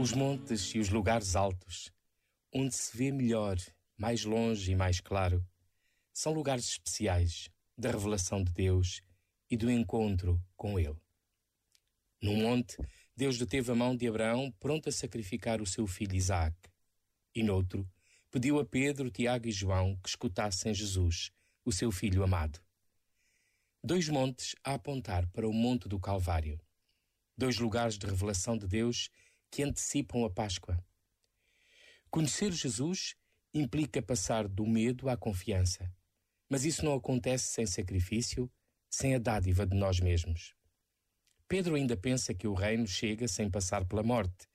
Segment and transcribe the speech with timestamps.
[0.00, 1.92] Os montes e os lugares altos,
[2.54, 3.58] onde se vê melhor,
[3.98, 5.46] mais longe e mais claro,
[6.10, 9.02] são lugares especiais da revelação de Deus
[9.50, 10.96] e do encontro com Ele.
[12.22, 12.78] Num monte,
[13.14, 16.56] Deus deteve a mão de Abraão pronto a sacrificar o seu filho Isaac.
[17.34, 17.86] E noutro,
[18.30, 21.30] pediu a Pedro, Tiago e João que escutassem Jesus,
[21.62, 22.58] o seu filho amado.
[23.84, 26.58] Dois montes a apontar para o Monte do Calvário.
[27.36, 29.10] Dois lugares de revelação de Deus
[29.50, 30.82] que antecipam a Páscoa.
[32.10, 33.16] Conhecer Jesus
[33.52, 35.92] implica passar do medo à confiança,
[36.48, 38.50] mas isso não acontece sem sacrifício,
[38.88, 40.54] sem a dádiva de nós mesmos.
[41.48, 44.48] Pedro ainda pensa que o reino chega sem passar pela morte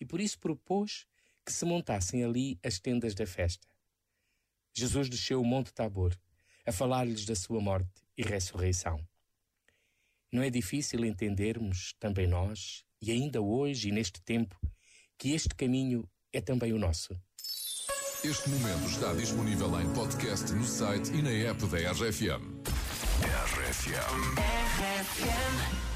[0.00, 1.06] e por isso propôs
[1.44, 3.66] que se montassem ali as tendas da festa.
[4.72, 6.16] Jesus desceu o Monte Tabor
[6.64, 9.04] a falar-lhes da sua morte e ressurreição.
[10.30, 14.56] Não é difícil entendermos, também nós, e ainda hoje e neste tempo,
[15.18, 17.14] que este caminho é também o nosso.
[18.24, 22.60] Este momento está disponível em podcast no site e na app da RFM.
[23.22, 24.36] RFM.
[24.80, 25.86] RFM.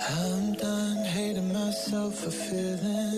[0.00, 3.17] I'm done hating myself for feeling.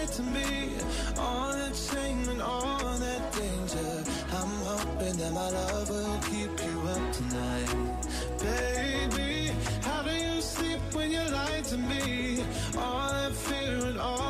[0.00, 0.72] When to me?
[1.18, 4.04] All that shame and all that danger.
[4.32, 7.70] I'm hoping that my love will keep you up tonight,
[8.38, 9.52] baby.
[9.82, 12.44] How do you sleep when you lie to me?
[12.78, 14.29] All that fear and all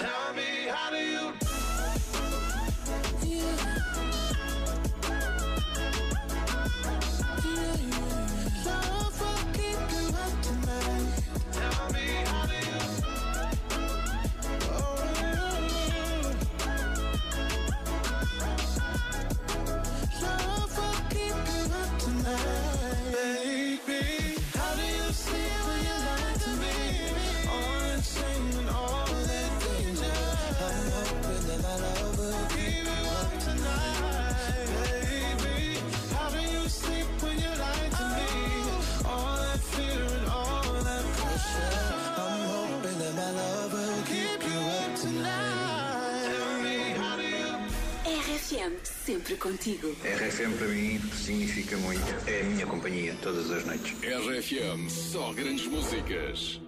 [48.61, 49.95] RFM, sempre contigo.
[50.03, 52.05] RFM para mim significa muito.
[52.27, 53.93] É a minha companhia todas as noites.
[54.03, 56.61] RFM, só grandes músicas.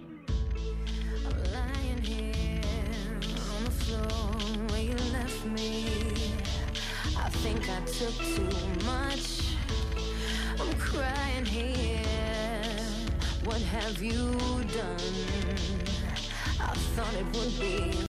[1.24, 2.60] I'm lying here
[3.54, 4.34] on the floor
[4.72, 5.86] where you left me.
[7.16, 9.56] I think I took too much.
[10.58, 11.92] I'm crying here.
[13.44, 14.32] What have you
[14.72, 14.98] done?
[16.60, 17.94] I thought it would be.